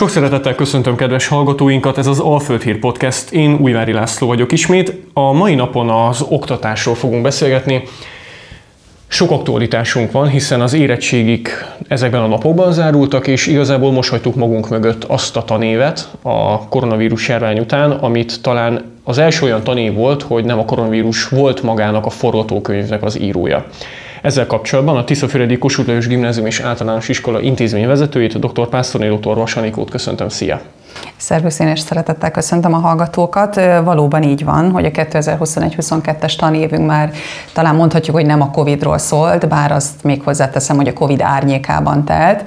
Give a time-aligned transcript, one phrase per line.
[0.00, 4.92] Sok szeretettel köszöntöm kedves hallgatóinkat, ez az Alföld Hír Podcast, én Újvári László vagyok ismét.
[5.12, 7.82] A mai napon az oktatásról fogunk beszélgetni.
[9.06, 14.68] Sok aktualitásunk van, hiszen az érettségik ezekben a napokban zárultak, és igazából most hagytuk magunk
[14.68, 20.22] mögött azt a tanévet a koronavírus járvány után, amit talán az első olyan tanév volt,
[20.22, 23.66] hogy nem a koronavírus volt magának a forgatókönyvnek az írója.
[24.22, 28.68] Ezzel kapcsolatban a Tiszafüredi Kossuth Lajos Gimnázium és Általános Iskola intézményvezetőjét, dr.
[28.68, 29.34] Pásztorné dr.
[29.34, 30.28] Vasanikót köszöntöm.
[30.28, 30.60] Szia!
[31.16, 33.54] Szervusz, én is szeretettel köszöntöm a hallgatókat.
[33.84, 37.12] Valóban így van, hogy a 2021-22-es tanévünk már
[37.52, 42.04] talán mondhatjuk, hogy nem a Covid-ról szólt, bár azt még hozzáteszem, hogy a Covid árnyékában
[42.04, 42.44] telt.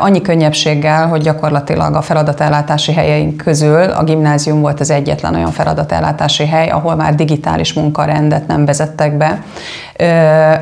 [0.00, 6.46] Annyi könnyebbséggel, hogy gyakorlatilag a feladatellátási helyeink közül a gimnázium volt az egyetlen olyan feladatellátási
[6.46, 9.42] hely, ahol már digitális munkarendet nem vezettek be.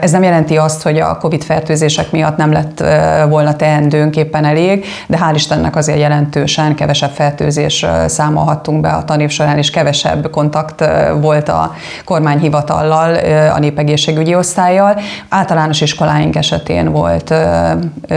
[0.00, 2.84] Ez nem jelenti azt, hogy a COVID fertőzések miatt nem lett
[3.28, 9.30] volna teendőnk éppen elég, de hál' Istennek azért jelentősen kevesebb fertőzés számolhattunk be a tanév
[9.30, 10.84] során, és kevesebb kontakt
[11.20, 13.14] volt a kormányhivatallal,
[13.54, 14.98] a népegészségügyi osztályjal.
[15.28, 17.34] Általános iskoláink esetén volt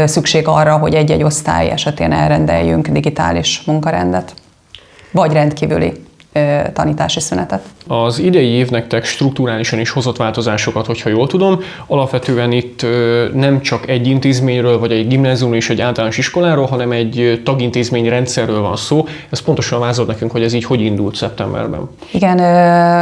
[0.05, 4.33] szükség arra, hogy egy-egy osztály esetén elrendeljünk digitális munkarendet,
[5.11, 6.03] vagy rendkívüli
[6.73, 7.61] tanítási szünetet.
[7.87, 11.59] Az idei év nektek strukturálisan is hozott változásokat, hogyha jól tudom.
[11.87, 12.85] Alapvetően itt
[13.33, 18.61] nem csak egy intézményről, vagy egy gimnáziumról és egy általános iskoláról, hanem egy tagintézmény rendszerről
[18.61, 19.05] van szó.
[19.29, 21.89] Ez pontosan vázol nekünk, hogy ez így hogy indult szeptemberben.
[22.11, 22.39] Igen,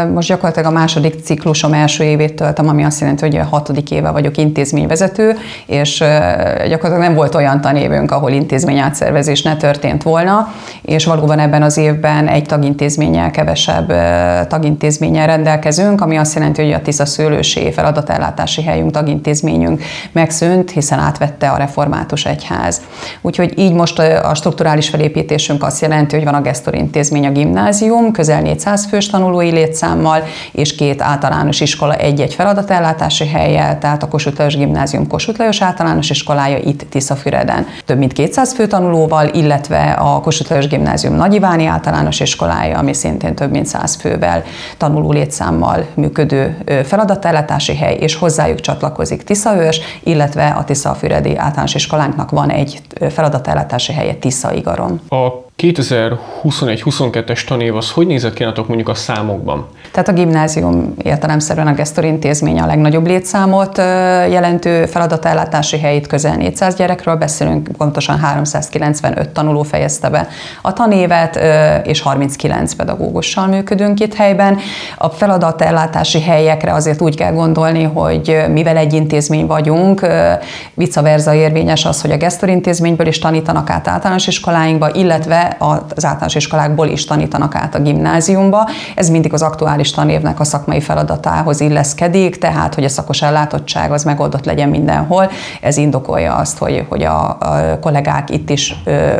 [0.08, 4.12] most gyakorlatilag a második ciklusom első évét töltöm, ami azt jelenti, hogy a hatodik éve
[4.12, 5.98] vagyok intézményvezető, és
[6.70, 11.78] gyakorlatilag nem volt olyan tanévünk, ahol intézmény átszervezés ne történt volna, és valóban ebben az
[11.78, 12.46] évben egy
[13.30, 20.72] tagintézménnyel kevesebb tagintézménnyel rendelkezünk, ami azt jelenti, hogy a Tisza szőlősé feladatellátási helyünk, tagintézményünk megszűnt,
[20.72, 22.82] hiszen átvette a református egyház.
[23.22, 28.12] Úgyhogy így most a strukturális felépítésünk azt jelenti, hogy van a Gestor intézmény, a gimnázium,
[28.12, 34.38] közel 400 fős tanulói létszámmal, és két általános iskola egy-egy feladatellátási helyjel, tehát a Kossuth
[34.38, 37.68] Lajos Gimnázium Kossuth Lajos általános iskolája itt Tiszafüreden.
[37.86, 43.11] Több mint 200 fő tanulóval, illetve a Kossuth Lajos Gimnázium Nagyiváni általános iskolája, ami szintén
[43.18, 44.44] több mint 100 fővel
[44.78, 52.50] tanuló létszámmal működő feladatellátási hely, és hozzájuk csatlakozik Tiszaős, illetve a Tiszafüredi általános iskolánknak van
[52.50, 55.02] egy feladatellátási helye Tiszaigaron.
[55.10, 59.68] A 2021-22-es tanév az hogy nézett ki mondjuk a számokban?
[59.92, 63.78] Tehát a gimnázium értelemszerűen a Gestor intézmény a legnagyobb létszámot
[64.30, 70.28] jelentő feladatellátási helyét, közel 400 gyerekről beszélünk, pontosan 395 tanuló fejezte be
[70.62, 71.40] a tanévet,
[71.86, 74.58] és 39 pedagógussal működünk itt helyben.
[74.98, 80.08] A feladatellátási helyekre azért úgy kell gondolni, hogy mivel egy intézmény vagyunk,
[80.74, 86.06] vice versa érvényes az, hogy a Gestor intézményből is tanítanak át általános iskoláinkba, illetve az
[86.06, 88.69] általános iskolákból is tanítanak át a gimnáziumba.
[88.95, 94.03] Ez mindig az aktuális tanévnek a szakmai feladatához illeszkedik, tehát hogy a szakos ellátottság az
[94.03, 95.29] megoldott legyen mindenhol.
[95.62, 98.75] Ez indokolja azt, hogy, hogy a, a kollégák itt is,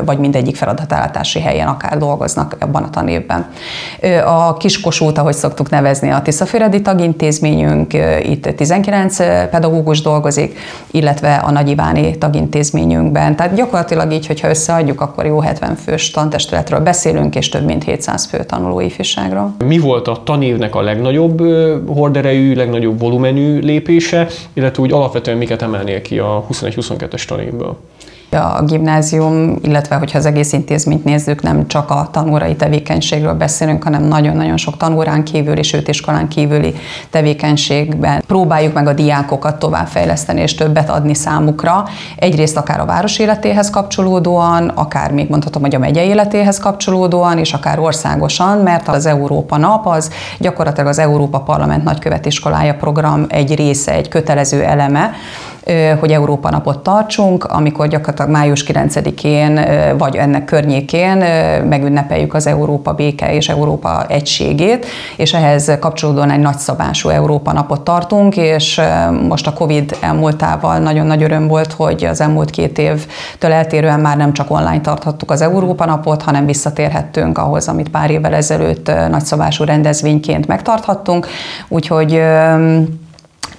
[0.05, 3.45] vagy mindegyik feladatállátási helyen akár dolgoznak ebben a tanévben.
[4.25, 7.93] A Kiskosút, ahogy szoktuk nevezni, a Tiszafüredi tagintézményünk,
[8.23, 9.17] itt 19
[9.49, 10.57] pedagógus dolgozik,
[10.91, 13.35] illetve a Nagyiváni tagintézményünkben.
[13.35, 18.25] Tehát gyakorlatilag így, hogyha összeadjuk, akkor jó 70 fős tantestületről beszélünk, és több mint 700
[18.25, 19.55] fő tanuló ifjúságról.
[19.65, 21.39] Mi volt a tanévnek a legnagyobb
[21.87, 27.77] horderejű, legnagyobb volumenű lépése, illetve úgy alapvetően miket emelnél ki a 21-22-es tanévből?
[28.33, 34.03] A gimnázium, illetve hogyha az egész intézményt nézzük, nem csak a tanórai tevékenységről beszélünk, hanem
[34.03, 36.75] nagyon-nagyon sok tanórán kívül és őt iskolán kívüli
[37.09, 41.83] tevékenységben próbáljuk meg a diákokat továbbfejleszteni és többet adni számukra.
[42.15, 47.53] Egyrészt akár a város életéhez kapcsolódóan, akár még mondhatom, hogy a megye életéhez kapcsolódóan, és
[47.53, 53.93] akár országosan, mert az Európa nap az gyakorlatilag az Európa Parlament nagykövetiskolája program egy része,
[53.93, 55.11] egy kötelező eleme,
[55.99, 59.59] hogy Európa napot tartsunk, amikor gyakorlatilag május 9-én
[59.97, 61.17] vagy ennek környékén
[61.69, 64.85] megünnepeljük az Európa béke és Európa egységét,
[65.17, 68.81] és ehhez kapcsolódóan egy nagyszabású Európa napot tartunk, és
[69.28, 74.17] most a Covid elmúltával nagyon nagy öröm volt, hogy az elmúlt két évtől eltérően már
[74.17, 79.63] nem csak online tarthattuk az Európa napot, hanem visszatérhettünk ahhoz, amit pár évvel ezelőtt nagyszabású
[79.63, 81.28] rendezvényként megtarthattunk,
[81.67, 82.22] úgyhogy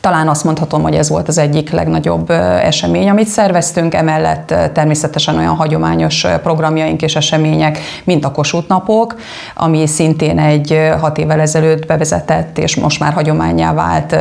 [0.02, 2.30] Talán azt mondhatom, hogy ez volt az egyik legnagyobb
[2.62, 9.16] esemény, amit szerveztünk, emellett természetesen olyan hagyományos programjaink és események, mint a Kossuth napok,
[9.54, 14.16] ami szintén egy hat évvel ezelőtt bevezetett, és most már hagyományá vált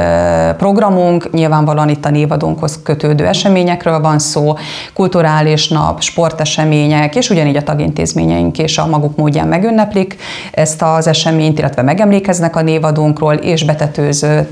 [0.57, 1.31] programunk.
[1.31, 4.53] Nyilvánvalóan itt a névadónkhoz kötődő eseményekről van szó,
[4.93, 10.15] kulturális nap, sportesemények, és ugyanígy a tagintézményeink és a maguk módján megünneplik
[10.51, 14.47] ezt az eseményt, illetve megemlékeznek a névadónkról, és betetőző,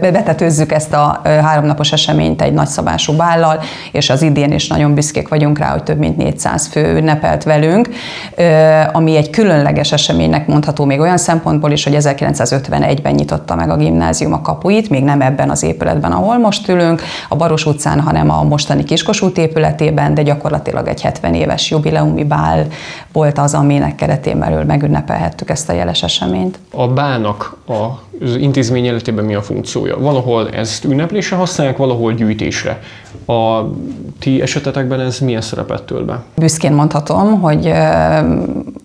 [0.00, 3.60] betetőzzük ezt a háromnapos eseményt egy nagyszabású bállal,
[3.92, 7.88] és az idén is nagyon büszkék vagyunk rá, hogy több mint 400 fő ünnepelt velünk,
[8.92, 14.32] ami egy különleges eseménynek mondható még olyan szempontból is, hogy 1951-ben nyitotta meg a gimnázium
[14.32, 18.42] a kapuit, még nem ebben az épületben, ahol most ülünk, a Baros utcán, hanem a
[18.42, 22.66] mostani Kiskosút épületében, de gyakorlatilag egy 70 éves jubileumi bál
[23.12, 26.58] volt az, aminek keretén belül megünnepelhettük ezt a jeles eseményt.
[26.72, 27.56] A bának
[28.20, 29.98] az intézmény életében mi a funkciója?
[29.98, 32.80] Valahol ezt ünneplésre használják, valahol gyűjtésre.
[33.26, 33.62] A
[34.18, 36.22] ti esetetekben ez milyen szerepet tölt be?
[36.36, 37.72] Büszkén mondhatom, hogy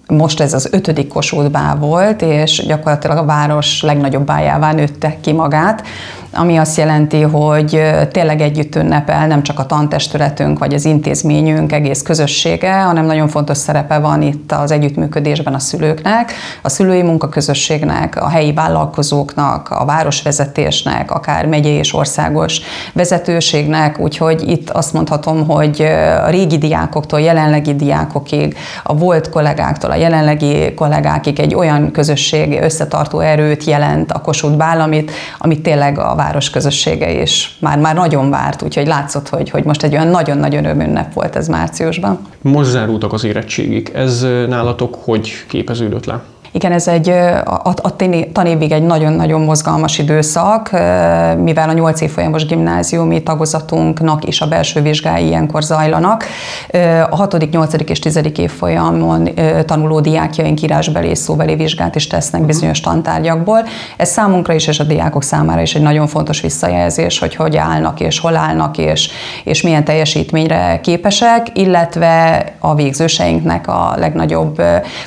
[0.08, 5.84] most ez az ötödik Kossuth volt, és gyakorlatilag a város legnagyobb bájává nőtte ki magát
[6.33, 7.81] ami azt jelenti, hogy
[8.12, 13.57] tényleg együtt ünnepel nem csak a tantestületünk vagy az intézményünk egész közössége, hanem nagyon fontos
[13.57, 21.12] szerepe van itt az együttműködésben a szülőknek, a szülői munkaközösségnek, a helyi vállalkozóknak, a városvezetésnek,
[21.12, 22.62] akár megyei és országos
[22.94, 25.81] vezetőségnek, úgyhogy itt azt mondhatom, hogy
[26.25, 33.19] a régi diákoktól, jelenlegi diákokig, a volt kollégáktól, a jelenlegi kollégákig egy olyan közösség összetartó
[33.19, 38.30] erőt jelent a Kossuth Bál, amit, amit tényleg a város közössége is már, már nagyon
[38.30, 42.20] várt, úgyhogy látszott, hogy, hogy most egy olyan nagyon-nagyon örömünnep volt ez márciusban.
[42.42, 43.94] Most zárultak az érettségik.
[43.94, 46.24] Ez nálatok hogy képeződött le?
[46.56, 47.96] Igen, ez egy a, a
[48.32, 50.72] tanévig egy nagyon-nagyon mozgalmas időszak,
[51.38, 56.26] mivel a 8 évfolyamos gimnáziumi tagozatunknak is a belső vizsgái ilyenkor zajlanak.
[57.10, 57.90] A 6., 8.
[57.90, 58.20] és 10.
[58.38, 59.30] évfolyamon
[59.66, 62.50] tanuló diákjaink írásbeli és szóbeli vizsgát is tesznek mhm.
[62.50, 63.60] bizonyos tantárgyakból.
[63.98, 68.00] Ez számunkra is és a diákok számára is egy nagyon fontos visszajelzés, hogy hogy állnak
[68.00, 69.10] és hol állnak és,
[69.44, 74.62] és milyen teljesítményre képesek, illetve a végzőseinknek a legnagyobb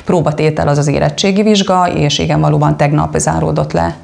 [0.05, 3.95] próbatétel az az érettség érettségi vizsga, és igen, valóban tegnap záródott le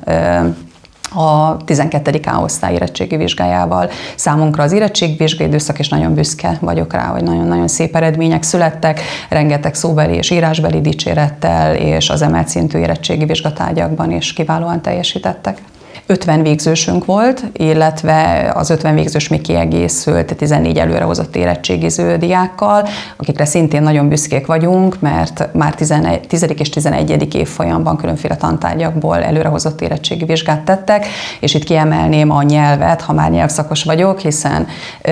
[1.15, 2.19] a 12.
[2.25, 3.89] A osztály érettségi vizsgájával.
[4.15, 9.75] Számunkra az érettségvizsgai időszak, és nagyon büszke vagyok rá, hogy nagyon-nagyon szép eredmények születtek, rengeteg
[9.75, 15.61] szóbeli és írásbeli dicsérettel, és az emelt szintű érettségi vizsgatárgyakban is kiválóan teljesítettek.
[16.05, 23.81] 50 végzősünk volt, illetve az 50 végzős még kiegészült 14 előrehozott érettségiző diákkal, akikre szintén
[23.81, 26.45] nagyon büszkék vagyunk, mert már 11, 10.
[26.57, 27.35] és 11.
[27.35, 31.05] évfolyamban különféle tantárgyakból előrehozott érettségi vizsgát tettek,
[31.39, 34.67] és itt kiemelném a nyelvet, ha már nyelvszakos vagyok, hiszen
[35.01, 35.11] ö,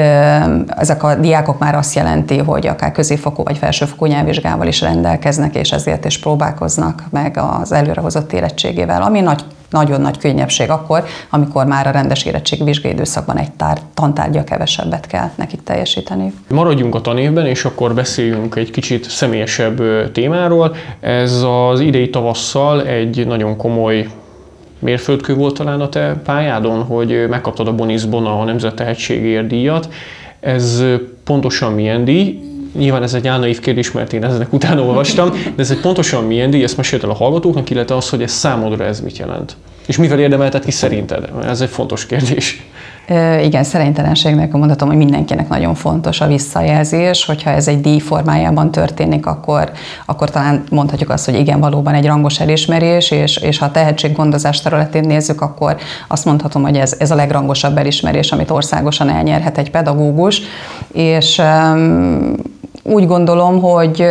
[0.77, 5.71] ezek a diákok már azt jelenti, hogy akár középfokú vagy felsőfokú nyelvvizsgával is rendelkeznek, és
[5.71, 11.87] ezért is próbálkoznak meg az előrehozott érettségével, ami nagy nagyon nagy könnyebbség akkor, amikor már
[11.87, 16.33] a rendes érettségi vizsgai időszakban egy tár, tantárgya kevesebbet kell nekik teljesíteni.
[16.49, 19.81] Maradjunk a tanévben, és akkor beszéljünk egy kicsit személyesebb
[20.11, 20.75] témáról.
[20.99, 24.07] Ez az idei tavasszal egy nagyon komoly
[24.79, 29.89] mérföldkő volt talán a te pályádon, hogy megkaptad a Bonisbon a Nemzet Tehetségért díjat.
[30.39, 30.83] Ez
[31.23, 32.39] pontosan milyen díj,
[32.77, 36.49] Nyilván ez egy álnaív kérdés, mert én ezek utána olvastam, de ez egy pontosan milyen
[36.49, 39.55] díj, ezt mesélt el a hallgatóknak, illetve az, hogy ez számodra ez mit jelent.
[39.87, 41.29] És mivel érdemeltet ki szerinted?
[41.45, 42.65] Ez egy fontos kérdés.
[43.43, 49.25] Igen, szerénytelenségnek mondhatom, hogy mindenkinek nagyon fontos a visszajelzés, hogyha ez egy díj formájában történik,
[49.25, 49.71] akkor,
[50.05, 54.61] akkor talán mondhatjuk azt, hogy igen, valóban egy rangos elismerés, és, és ha a tehetséggondozás
[54.61, 59.71] területén nézzük, akkor azt mondhatom, hogy ez, ez a legrangosabb elismerés, amit országosan elnyerhet egy
[59.71, 60.41] pedagógus,
[60.91, 62.33] és um,
[62.83, 64.07] úgy gondolom, hogy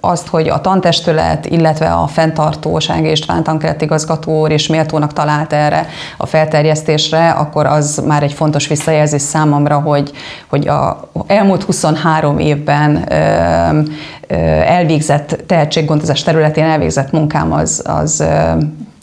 [0.00, 5.86] azt, hogy a tantestület, illetve a fenntartóság és tankelet igazgató úr is méltónak talált erre
[6.16, 10.10] a felterjesztésre, akkor az már egy fontos visszajelzés számomra, hogy,
[10.48, 13.12] hogy a elmúlt 23 évben
[14.66, 18.24] elvégzett tehetséggondozás területén elvégzett munkám az, az,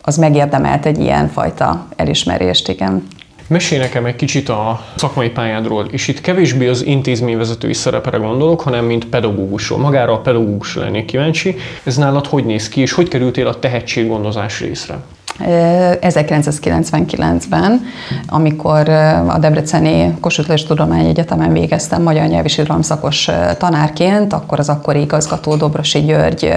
[0.01, 3.07] az megérdemelt egy ilyen fajta elismerést, igen.
[3.49, 8.85] Mesélj nekem egy kicsit a szakmai pályádról, és itt kevésbé az intézményvezetői szerepre gondolok, hanem
[8.85, 9.79] mint pedagógusról.
[9.79, 11.55] Magára a pedagógusra lennék kíváncsi.
[11.83, 14.99] Ez nálad hogy néz ki, és hogy kerültél a tehetséggondozás részre?
[15.45, 17.81] 1999-ben,
[18.27, 18.89] amikor
[19.27, 25.55] a Debreceni Kossuth Tudomány Egyetemen végeztem magyar nyelv és szakos tanárként, akkor az akkori igazgató
[25.55, 26.53] Dobrosi György,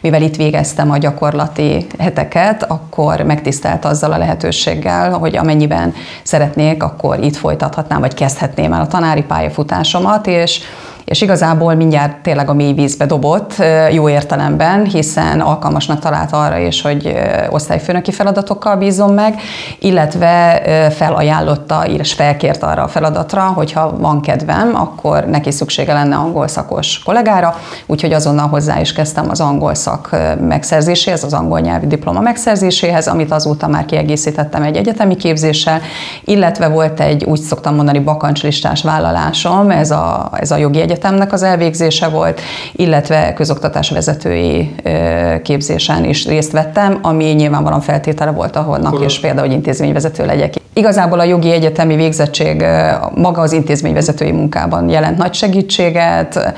[0.00, 5.94] mivel itt végeztem a gyakorlati heteket, akkor megtisztelt azzal a lehetőséggel, hogy amennyiben
[6.34, 10.60] szeretnék, akkor itt folytathatnám, vagy kezdhetném el a tanári pályafutásomat, és
[11.04, 13.54] és igazából mindjárt tényleg a mély vízbe dobott,
[13.90, 17.16] jó értelemben, hiszen alkalmasnak talált arra is, hogy
[17.50, 19.34] osztályfőnöki feladatokkal bízom meg,
[19.78, 20.62] illetve
[20.96, 27.02] felajánlotta, és felkért arra a feladatra, hogyha van kedvem, akkor neki szüksége lenne angol szakos
[27.04, 27.56] kollégára,
[27.86, 33.30] úgyhogy azonnal hozzá is kezdtem az angol szak megszerzéséhez, az angol nyelvi diploma megszerzéséhez, amit
[33.30, 35.80] azóta már kiegészítettem egy egyetemi képzéssel,
[36.24, 41.42] illetve volt egy, úgy szoktam mondani, bakancslistás vállalásom, ez a, ez a jogi egyetemnek az
[41.42, 42.40] elvégzése volt,
[42.72, 44.74] illetve közoktatás vezetői
[45.42, 50.54] képzésen is részt vettem, ami nyilvánvalóan feltétele volt ahonnak is például, hogy intézményvezető legyek.
[50.72, 52.64] Igazából a jogi egyetemi végzettség
[53.14, 56.54] maga az intézményvezetői munkában jelent nagy segítséget,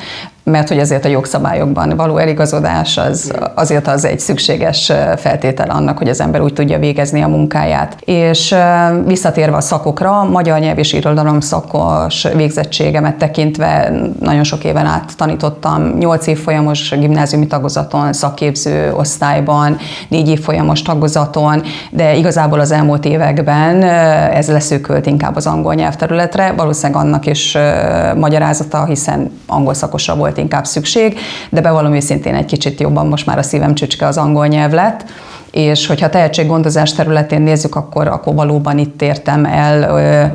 [0.51, 6.09] mert hogy azért a jogszabályokban való eligazodás az, azért az egy szükséges feltétel annak, hogy
[6.09, 7.97] az ember úgy tudja végezni a munkáját.
[8.05, 8.55] És
[9.07, 15.97] visszatérve a szakokra, magyar nyelv és irodalom szakos végzettségemet tekintve nagyon sok éven át tanítottam,
[15.99, 19.77] 8 év folyamos gimnáziumi tagozaton, szakképző osztályban,
[20.09, 23.83] 4 év folyamos tagozaton, de igazából az elmúlt években
[24.33, 27.59] ez leszűkült inkább az angol nyelvterületre, valószínűleg annak is
[28.17, 31.19] magyarázata, hiszen angol szakosra volt volt inkább szükség,
[31.51, 35.05] de bevallom őszintén egy kicsit jobban most már a szívem csücske az angol nyelv lett,
[35.57, 39.79] és hogyha tehetséggondozás területén nézzük, akkor, akkor valóban itt értem el,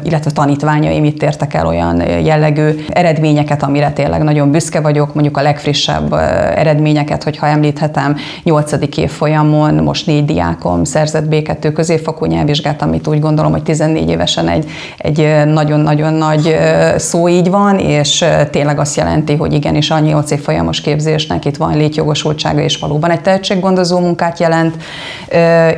[0.03, 5.41] illetve tanítványaim itt értek el olyan jellegű eredményeket, amire tényleg nagyon büszke vagyok, mondjuk a
[5.41, 6.13] legfrissebb
[6.55, 8.71] eredményeket, hogyha említhetem, 8.
[8.97, 14.65] évfolyamon most négy diákom szerzett B2 középfokú nyelvvizsgát, amit úgy gondolom, hogy 14 évesen egy,
[14.97, 16.57] egy nagyon-nagyon nagy
[16.97, 21.77] szó így van, és tényleg azt jelenti, hogy igenis a 8 évfolyamos képzésnek itt van
[21.77, 24.75] létjogosultsága, és valóban egy tehetséggondozó munkát jelent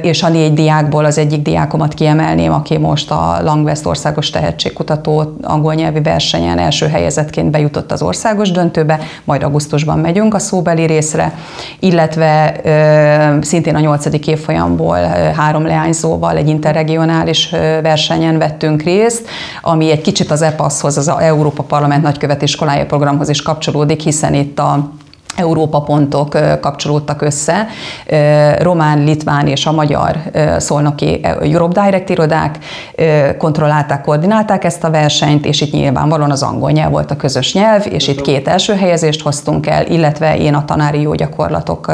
[0.01, 5.73] és a négy diákból az egyik diákomat kiemelném, aki most a Langvest országos tehetségkutató angol
[5.73, 11.33] nyelvi versenyen első helyezettként bejutott az országos döntőbe, majd augusztusban megyünk a szóbeli részre,
[11.79, 12.61] illetve
[13.41, 14.97] szintén a nyolcadik évfolyamból
[15.35, 17.49] három leányzóval egy interregionális
[17.81, 19.27] versenyen vettünk részt,
[19.61, 24.89] ami egy kicsit az EPASZ-hoz, az Európa Parlament Nagykövetiskolája programhoz is kapcsolódik, hiszen itt a
[25.35, 26.29] Európa pontok
[26.61, 27.67] kapcsolódtak össze.
[28.59, 30.17] Román, litván és a magyar
[30.57, 32.57] szolnoki Europe Direct irodák
[33.37, 37.85] kontrollálták, koordinálták ezt a versenyt, és itt nyilvánvalóan az angol nyelv volt a közös nyelv,
[37.89, 41.91] és itt két első helyezést hoztunk el, illetve én a tanári jó gyakorlatok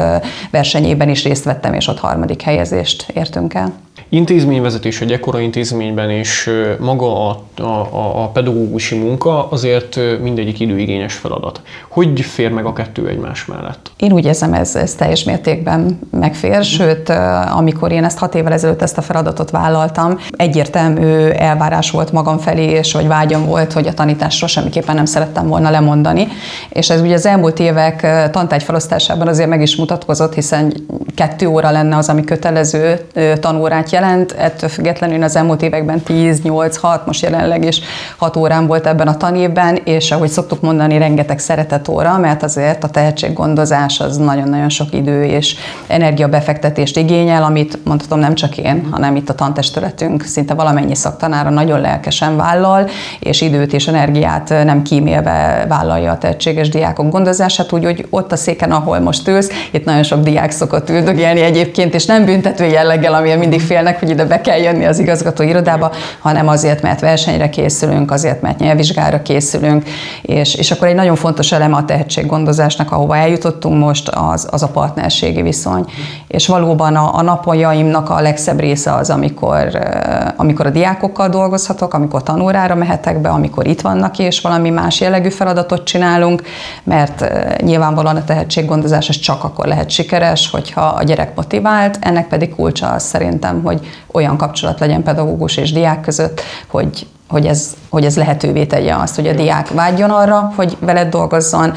[0.50, 3.72] versenyében is részt vettem, és ott harmadik helyezést értünk el
[4.10, 11.60] intézményvezetés egy ekkora intézményben, és maga a, a, a pedagógusi munka azért mindegyik időigényes feladat.
[11.88, 13.90] Hogy fér meg a kettő egymás mellett?
[13.96, 17.08] Én úgy érzem, ez, ez teljes mértékben megfér, sőt,
[17.56, 22.64] amikor én ezt hat évvel ezelőtt ezt a feladatot vállaltam, egyértelmű elvárás volt magam felé,
[22.64, 26.28] és hogy vágyam volt, hogy a tanításról semmiképpen nem szerettem volna lemondani.
[26.68, 30.72] És ez ugye az elmúlt évek tantágy felosztásában azért meg is mutatkozott, hiszen
[31.14, 33.00] kettő óra lenne az, ami kötelező
[33.40, 37.80] tanórát jelent, jelent, ettől függetlenül az elmúlt években 10, 8, 6, most jelenleg is
[38.16, 42.84] 6 órán volt ebben a tanévben, és ahogy szoktuk mondani, rengeteg szeretet óra, mert azért
[42.84, 49.16] a tehetséggondozás az nagyon-nagyon sok idő és energiabefektetést igényel, amit mondhatom nem csak én, hanem
[49.16, 52.88] itt a tantestületünk szinte valamennyi szaktanára nagyon lelkesen vállal,
[53.18, 58.72] és időt és energiát nem kímélve vállalja a tehetséges diákok gondozását, úgyhogy ott a széken,
[58.72, 63.38] ahol most ülsz, itt nagyon sok diák szokott üldögélni egyébként, és nem büntető jelleggel, amilyen
[63.38, 67.50] mindig félnek félnek, hogy ide be kell jönni az igazgató irodába, hanem azért, mert versenyre
[67.50, 69.84] készülünk, azért, mert nyelvvizsgára készülünk,
[70.22, 74.68] és, és akkor egy nagyon fontos eleme a tehetséggondozásnak, ahova eljutottunk most, az, az a
[74.68, 75.84] partnerségi viszony.
[76.28, 79.78] És valóban a, a napjaimnak a legszebb része az, amikor,
[80.36, 85.28] amikor a diákokkal dolgozhatok, amikor tanórára mehetek be, amikor itt vannak és valami más jellegű
[85.28, 86.42] feladatot csinálunk,
[86.84, 87.24] mert
[87.62, 92.86] nyilvánvalóan a tehetséggondozás az csak akkor lehet sikeres, hogyha a gyerek motivált, ennek pedig kulcsa
[92.86, 93.79] az szerintem, hogy
[94.12, 99.14] olyan kapcsolat legyen pedagógus és diák között, hogy hogy ez, hogy ez lehetővé tegye azt,
[99.14, 101.72] hogy a diák vágyjon arra, hogy veled dolgozzon,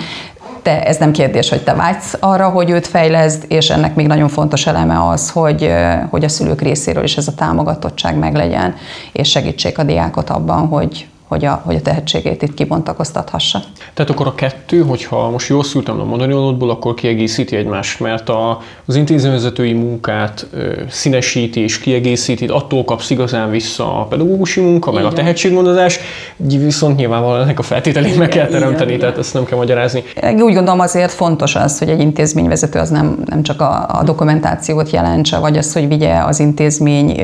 [0.61, 4.27] te, ez nem kérdés, hogy te vágysz arra, hogy őt fejleszd, és ennek még nagyon
[4.27, 5.73] fontos eleme az, hogy,
[6.09, 8.75] hogy a szülők részéről is ez a támogatottság meglegyen,
[9.11, 13.61] és segítsék a diákot abban, hogy, hogy a, hogy a tehetségét itt kibontakoztathassa.
[13.93, 18.59] Tehát akkor a kettő, hogyha most jól szültem a mondani akkor kiegészíti egymást, mert a,
[18.85, 25.01] az intézményvezetői munkát ö, színesíti és kiegészíti, attól kapsz igazán vissza a pedagógusi munka, meg
[25.01, 25.13] Igen.
[25.13, 25.99] a tehetséggondozás,
[26.37, 28.99] viszont nyilvánvalóan ennek a feltételét meg kell teremteni, Igen.
[28.99, 30.03] tehát ezt nem kell magyarázni.
[30.21, 34.89] Úgy gondolom azért fontos az, hogy egy intézményvezető az nem, nem csak a, a dokumentációt
[34.89, 37.21] jelentse, vagy az, hogy vigye az intézmény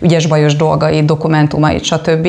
[0.00, 2.28] ügyes-bajos dolgait, dokumentumait, stb.,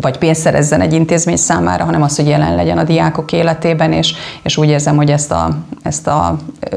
[0.00, 4.14] vagy pénzt szerezzen egy intézmény számára, hanem az, hogy jelen legyen a diákok életében, és,
[4.42, 6.36] és úgy érzem, hogy ezt a, ezt a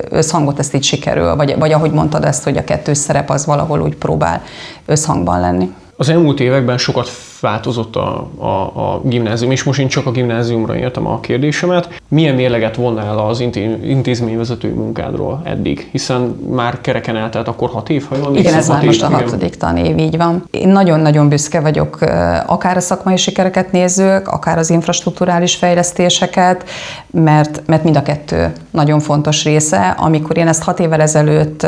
[0.09, 3.81] összhangot ezt így sikerül, vagy, vagy ahogy mondtad ezt, hogy a kettős szerep az valahol
[3.81, 4.41] úgy próbál
[4.85, 5.73] összhangban lenni.
[5.95, 7.09] Az elmúlt években sokat
[7.45, 12.01] változott a, a, a gimnázium, és most én csak a gimnáziumra értem a kérdésemet.
[12.07, 13.39] Milyen mérleget vonnál az
[13.83, 15.89] intézményvezetői munkádról eddig?
[15.91, 19.55] Hiszen már kereken eltelt akkor hat év, ha jól Igen, ez már most a hatodik
[19.55, 20.43] tanév, így van.
[20.51, 21.97] Én nagyon-nagyon büszke vagyok,
[22.45, 26.63] akár a szakmai sikereket nézzük, akár az infrastruktúrális fejlesztéseket,
[27.23, 29.95] mert, mert mind a kettő nagyon fontos része.
[29.97, 31.67] Amikor én ezt hat évvel ezelőtt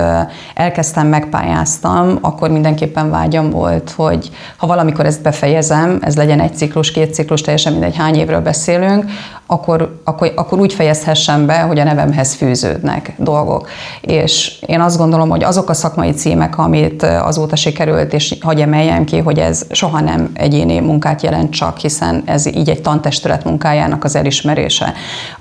[0.53, 6.55] elkezdtem, megpályáztam, akkor mindenképpen vágyam volt, hogy ha valamikor ezt befejezem, fejezem, ez legyen egy
[6.55, 9.05] ciklus, két ciklus, teljesen mindegy hány évről beszélünk,
[9.45, 13.69] akkor, akkor, akkor úgy fejezhessem be, hogy a nevemhez fűződnek dolgok.
[14.01, 19.03] És én azt gondolom, hogy azok a szakmai címek, amit azóta sikerült, és hagy emeljem
[19.03, 24.03] ki, hogy ez soha nem egyéni munkát jelent csak, hiszen ez így egy tantestület munkájának
[24.03, 24.93] az elismerése.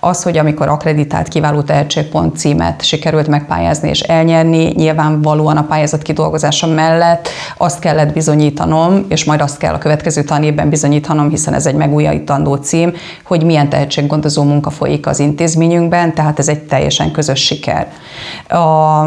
[0.06, 6.66] Az, hogy amikor akreditált kiváló tehetségpont címet sikerült megpályázni és elnyerni, nyilvánvalóan a pályázat kidolgozása
[6.66, 11.75] mellett azt kellett bizonyítanom, és majd azt kell a következő tanévben bizonyítanom, hiszen ez egy
[11.75, 12.92] megújítandó cím,
[13.25, 17.88] hogy milyen tehetség tehetséggondozó munka folyik az intézményünkben, tehát ez egy teljesen közös siker.
[18.48, 19.02] A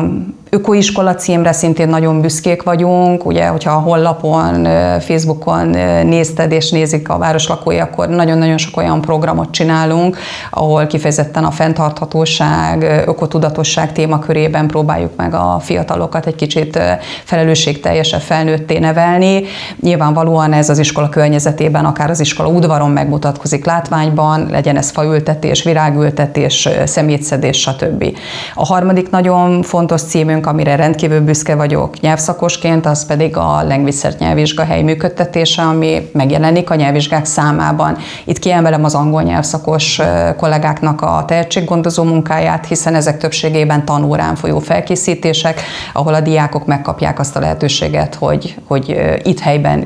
[0.51, 4.63] Ökoiskola címre szintén nagyon büszkék vagyunk, ugye, hogyha a honlapon,
[4.99, 5.67] Facebookon
[6.05, 10.17] nézted és nézik a város lakói, akkor nagyon-nagyon sok olyan programot csinálunk,
[10.49, 16.79] ahol kifejezetten a fenntarthatóság, ökotudatosság témakörében próbáljuk meg a fiatalokat egy kicsit
[17.23, 19.43] felelősségteljesebb felnőtté nevelni.
[19.81, 26.69] Nyilvánvalóan ez az iskola környezetében, akár az iskola udvaron megmutatkozik látványban, legyen ez faültetés, virágültetés,
[26.85, 28.17] szemétszedés, stb.
[28.55, 34.19] A harmadik nagyon fontos címünk cégünk, amire rendkívül büszke vagyok nyelvszakosként, az pedig a Lengviszert
[34.19, 37.97] nyelvvizsgahely működtetése, ami megjelenik a nyelvvizsgák számában.
[38.25, 40.01] Itt kiemelem az angol nyelvszakos
[40.37, 45.61] kollégáknak a tehetséggondozó munkáját, hiszen ezek többségében tanórán folyó felkészítések,
[45.93, 49.85] ahol a diákok megkapják azt a lehetőséget, hogy, hogy itt helyben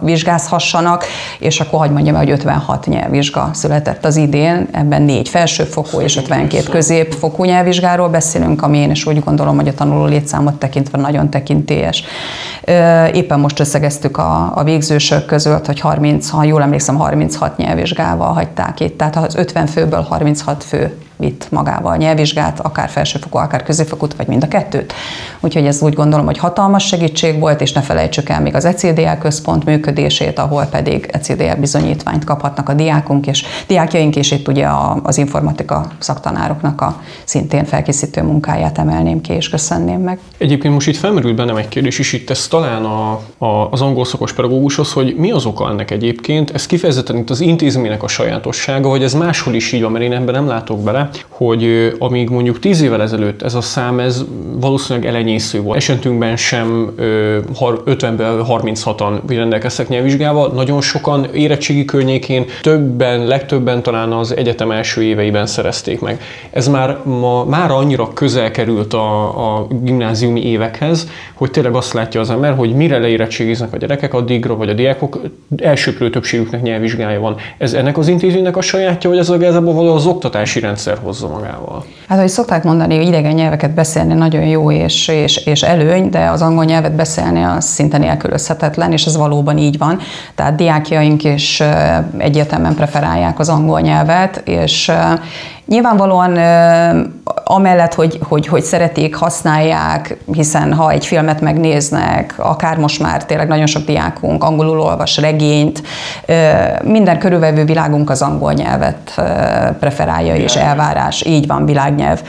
[0.00, 1.04] vizsgázhassanak,
[1.38, 6.62] és akkor hagyd mondjam, hogy 56 nyelvvizsga született az idén, ebben négy felsőfokú és 52
[6.62, 12.04] középfokú nyelvvizsgáról beszélünk, ami én is úgy gondolom, hogy a tanuló létszámot tekintve nagyon tekintélyes.
[13.12, 18.80] Éppen most összegeztük a, a végzősök között, hogy 30, ha jól emlékszem, 36 nyelvvizsgával hagyták
[18.80, 24.26] itt, tehát az 50 főből 36 fő vitt magával nyelvvizsgát, akár felsőfokú, akár középfokút, vagy
[24.26, 24.92] mind a kettőt.
[25.40, 29.18] Úgyhogy ez úgy gondolom, hogy hatalmas segítség volt, és ne felejtsük el még az ECDL
[29.20, 34.68] központ működését, ahol pedig ECDL bizonyítványt kaphatnak a diákunk, és diákjaink, és itt ugye
[35.02, 40.18] az informatika szaktanároknak a szintén felkészítő munkáját emelném ki, és köszönném meg.
[40.38, 44.04] Egyébként most itt felmerült bennem egy kérdés, és itt ez talán a, a, az angol
[44.04, 46.50] szakos pedagógushoz, hogy mi az oka ennek egyébként?
[46.50, 50.12] Ez kifejezetten itt az intézménynek a sajátossága, hogy ez máshol is így van, mert én
[50.12, 54.24] ebben nem látok bele, hogy amíg mondjuk 10 évvel ezelőtt ez a szám, ez
[54.60, 55.76] valószínűleg elenyésző volt.
[55.76, 64.70] Esetünkben sem 50-ből 36-an rendelkeztek nyelvvizsgával, nagyon sokan érettségi környékén, többen, legtöbben talán az egyetem
[64.70, 66.20] első éveiben szerezték meg.
[66.50, 72.20] Ez már ma, már annyira közel került a, a gimnáziumi évekhez, hogy tényleg azt látja
[72.20, 75.20] az ember, hogy mire leérettségiznek a gyerekek, addigra vagy a diákok
[75.56, 77.36] elsőprő többségüknek nyelvvizsgája van.
[77.58, 81.84] Ez ennek az intézménynek a sajátja, vagy ez igazából az oktatási rendszer hozza magával?
[82.08, 86.28] Hát, hogy szokták mondani, hogy idegen nyelveket beszélni nagyon jó és, és, és előny, de
[86.28, 89.98] az angol nyelvet beszélni az szinte nélkülözhetetlen, és ez valóban így van.
[90.34, 91.62] Tehát diákjaink is
[92.18, 94.92] egyértelműen preferálják az angol nyelvet, és
[95.70, 96.38] Nyilvánvalóan
[97.50, 103.48] amellett, hogy, hogy, hogy szeretik, használják, hiszen ha egy filmet megnéznek, akár most már tényleg
[103.48, 105.82] nagyon sok diákunk angolul olvas regényt,
[106.84, 109.20] minden körülvevő világunk az angol nyelvet
[109.80, 112.22] preferálja és elvárás, így van, világnyelv.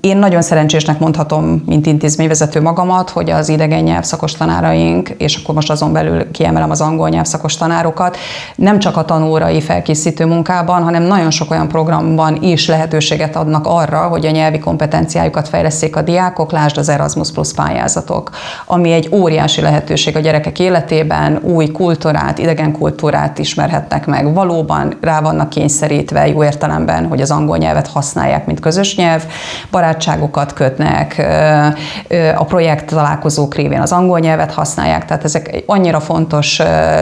[0.00, 5.54] Én nagyon szerencsésnek mondhatom, mint intézményvezető magamat, hogy az idegen nyelv szakos tanáraink, és akkor
[5.54, 8.16] most azon belül kiemelem az angol nyelv szakos tanárokat,
[8.54, 13.66] nem csak a tanórai felkészítő munkában, hanem nagyon sok olyan program programban is lehetőséget adnak
[13.66, 18.30] arra, arra, hogy a nyelvi kompetenciájukat fejleszték a diákok, lásd az Erasmus Plus pályázatok,
[18.66, 25.20] ami egy óriási lehetőség a gyerekek életében, új kultúrát, idegen kultúrát ismerhetnek meg, valóban rá
[25.20, 29.24] vannak kényszerítve jó értelemben, hogy az angol nyelvet használják, mint közös nyelv,
[29.70, 31.26] barátságokat kötnek,
[32.36, 36.58] a projekt találkozók révén az angol nyelvet használják, tehát ezek annyira fontos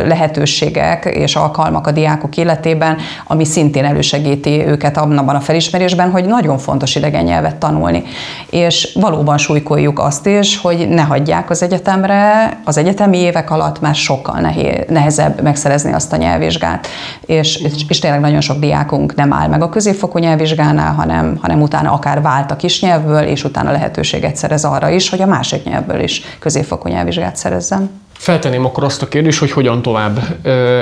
[0.07, 6.59] lehetőségek és alkalmak a diákok életében, ami szintén elősegíti őket abban a felismerésben, hogy nagyon
[6.59, 8.03] fontos idegen nyelvet tanulni.
[8.51, 13.95] És valóban súlykoljuk azt is, hogy ne hagyják az egyetemre, az egyetemi évek alatt már
[13.95, 14.53] sokkal
[14.89, 16.87] nehezebb megszerezni azt a nyelvvizsgát.
[17.27, 21.63] És, és, és tényleg nagyon sok diákunk nem áll meg a középfokú nyelvvizsgánál, hanem, hanem
[21.63, 26.01] utána akár vált a kisnyelvből, és utána lehetőséget szerez arra is, hogy a másik nyelvből
[26.01, 28.04] is középfokú nyelvvizsgát szerezzen.
[28.19, 30.19] Feltenném akkor azt a kérdést, hogy hogyan tovább.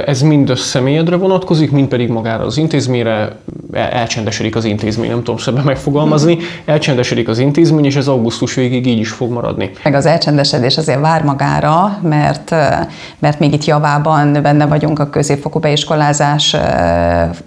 [0.07, 3.37] Ez mind a személyedre vonatkozik, mind pedig magára az intézményre.
[3.73, 6.39] Elcsendesedik az intézmény, nem tudom szebben megfogalmazni.
[6.65, 9.71] Elcsendesedik az intézmény, és ez augusztus végig így is fog maradni.
[9.83, 12.51] Meg az elcsendesedés azért vár magára, mert,
[13.19, 16.57] mert még itt javában benne vagyunk a középfokú beiskolázás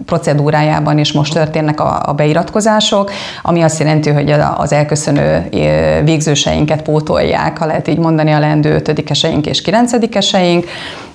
[0.06, 3.10] procedúrájában, és most történnek a, a beiratkozások,
[3.42, 5.48] ami azt jelenti, hogy az elköszönő
[6.04, 10.64] végzőseinket pótolják, ha lehet így mondani, a leendő ötödikeseink és 9-eseink,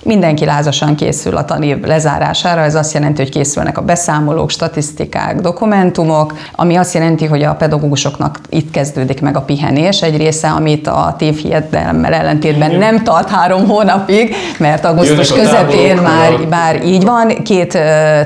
[0.04, 6.34] mindenki lázasan készül a tanév lezárására, ez azt jelenti, hogy készülnek a beszámolók, statisztikák, dokumentumok,
[6.56, 11.14] ami azt jelenti, hogy a pedagógusoknak itt kezdődik meg a pihenés, egy része, amit a
[11.18, 17.28] tévhiedelemmel ellentétben nem tart három hónapig, mert augusztus közepén már, már így van.
[17.44, 17.78] Két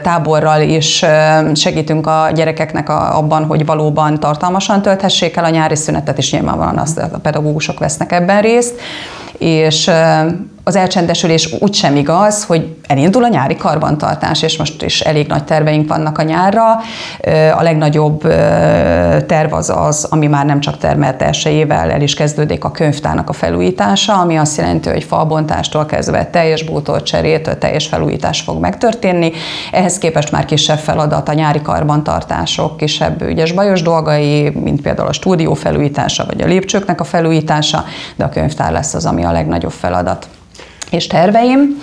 [0.02, 1.04] táborral is
[1.54, 6.98] segítünk a gyerekeknek abban, hogy valóban tartalmasan tölthessék el a nyári szünetet, és nyilvánvalóan azt
[6.98, 8.80] a pedagógusok vesznek ebben részt
[9.38, 9.90] és
[10.68, 15.44] az elcsendesülés úgy sem igaz, hogy elindul a nyári karbantartás, és most is elég nagy
[15.44, 16.64] terveink vannak a nyárra.
[17.56, 18.22] A legnagyobb
[19.26, 23.32] terv az az, ami már nem csak termelt elsőjével el is kezdődik a könyvtárnak a
[23.32, 29.32] felújítása, ami azt jelenti, hogy falbontástól kezdve teljes bútorcserétől teljes felújítás fog megtörténni.
[29.72, 35.12] Ehhez képest már kisebb feladat a nyári karbantartások, kisebb ügyes bajos dolgai, mint például a
[35.12, 37.84] stúdió felújítása, vagy a lépcsőknek a felújítása,
[38.16, 40.28] de a könyvtár lesz az, ami a legnagyobb feladat
[40.90, 41.78] és terveim.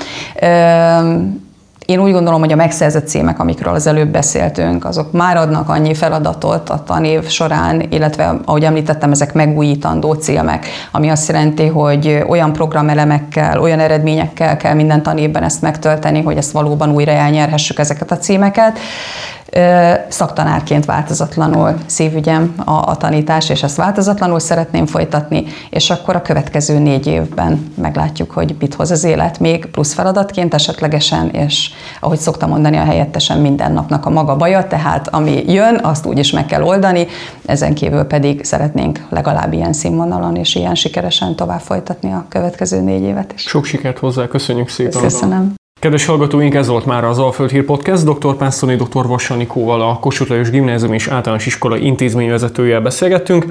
[1.85, 5.93] Én úgy gondolom, hogy a megszerzett címek, amikről az előbb beszéltünk, azok már adnak annyi
[5.93, 12.53] feladatot a tanév során, illetve, ahogy említettem, ezek megújítandó címek, ami azt jelenti, hogy olyan
[12.53, 18.17] programelemekkel, olyan eredményekkel kell minden tanévben ezt megtölteni, hogy ezt valóban újra elnyerhessük ezeket a
[18.17, 18.79] címeket.
[20.07, 26.79] Szaktanárként változatlanul szívügyem a, a tanítás, és ezt változatlanul szeretném folytatni, és akkor a következő
[26.79, 32.49] négy évben meglátjuk, hogy mit hoz az élet még plusz feladatként esetlegesen, és ahogy szoktam
[32.49, 36.45] mondani a helyettesen minden napnak a maga baja, tehát ami jön, azt úgy is meg
[36.45, 37.07] kell oldani,
[37.45, 43.01] ezen kívül pedig szeretnénk legalább ilyen színvonalon és ilyen sikeresen tovább folytatni a következő négy
[43.01, 43.41] évet is.
[43.41, 45.01] Sok sikert hozzá, köszönjük szépen!
[45.01, 45.53] Köszönöm!
[45.83, 48.03] Kedves hallgatóink, ez volt már az Alföld Hír Podcast.
[48.03, 48.35] Dr.
[48.35, 49.07] Pánszoni dr.
[49.07, 53.45] Vassanikóval a Kossuth Lajos Gimnázium és Általános Iskola intézményvezetőjel beszélgettünk.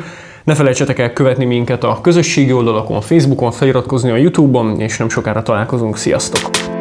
[0.45, 5.43] Ne felejtsetek el követni minket a közösségi oldalakon, Facebookon, feliratkozni a YouTube-on, és nem sokára
[5.43, 5.97] találkozunk.
[5.97, 6.72] Sziasztok!